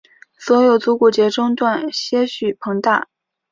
[0.35, 3.07] 所有足股节中段些许膨大。